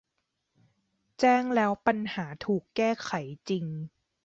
[1.19, 3.11] แจ้งแล้วปัญหาถูกแก้ไข
[3.49, 3.65] จริง